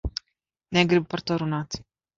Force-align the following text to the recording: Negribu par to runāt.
Negribu 0.79 1.09
par 1.15 1.25
to 1.29 1.41
runāt. 1.45 1.83